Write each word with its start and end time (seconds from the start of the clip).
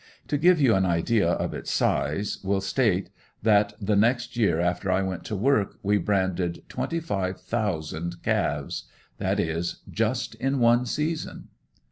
To 0.29 0.37
give 0.39 0.59
you 0.59 0.73
an 0.73 0.83
idea 0.83 1.29
of 1.29 1.53
its 1.53 1.69
size, 1.69 2.39
will 2.43 2.59
state, 2.59 3.11
that 3.43 3.73
the 3.79 3.95
next 3.95 4.35
year 4.35 4.59
after 4.59 4.91
I 4.91 5.03
went 5.03 5.23
to 5.25 5.35
work 5.35 5.77
we 5.83 5.99
branded 5.99 6.63
twenty 6.69 6.99
five 6.99 7.39
thousand 7.39 8.15
calves 8.23 8.85
that 9.19 9.39
is, 9.39 9.83
just 9.87 10.33
in 10.33 10.57
one 10.57 10.87
season. 10.87 11.49